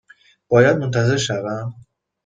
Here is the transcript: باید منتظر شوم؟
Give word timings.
باید 0.49 0.77
منتظر 0.77 1.17
شوم؟ 1.17 1.73